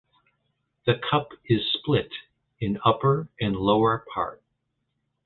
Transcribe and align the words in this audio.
The 0.87 0.95
Cup 0.95 1.29
is 1.45 1.61
split 1.73 2.11
in 2.59 2.79
upper 2.83 3.29
and 3.39 3.55
lower 3.55 4.03
part. 4.11 4.41